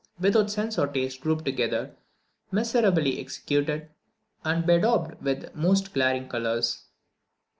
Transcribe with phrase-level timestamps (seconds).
[0.19, 1.95] without sense or taste grouped together,
[2.51, 3.87] miserably executed,
[4.43, 6.85] and bedaubed with the most glaring colours.